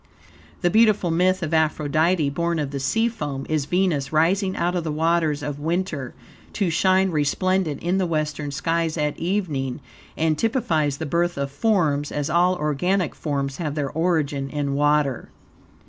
[0.61, 4.83] The beautiful myth of Aphrodite, born of the sea foam, is Venus rising out of
[4.83, 6.15] the waters of winter,
[6.53, 9.79] to shine resplendent in the western skies at evening,
[10.17, 15.29] and typifies the birth of forms, as all organic forms have their origin in water.